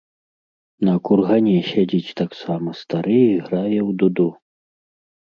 [0.87, 4.27] На кургане сядзіць таксама стары і грае ў дуду.